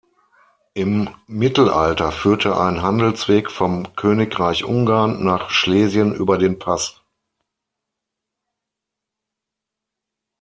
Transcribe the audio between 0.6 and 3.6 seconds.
Im Mittelalter führte ein Handelsweg